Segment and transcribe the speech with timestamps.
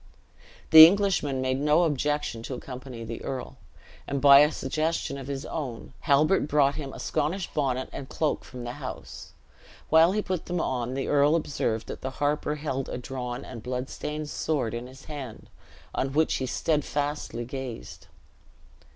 [0.71, 3.57] The Englishman made no objection to accompany the earl;
[4.07, 8.43] and by a suggestion of his own, Halbert brought him a Scottish bonnet and cloak
[8.43, 9.33] from the house.
[9.89, 13.61] While he put them on, the earl observed that the harper held a drawn and
[13.61, 15.51] blood stained sword in his hand,
[15.93, 18.07] on which he steadfastly gazed.